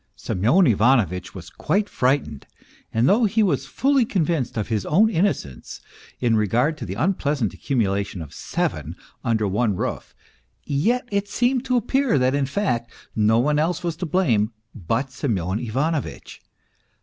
[0.15, 2.47] Semyon Ivanovitch was quite frightened,
[2.91, 5.79] and though he was fully convinced of his own innocence
[6.19, 10.15] in regard to the unpleasant accumulation of seven under one roof,
[10.63, 15.11] yet it seemed to appear that in fact no one else was to blame but
[15.11, 16.41] Semyon Ivanovitch.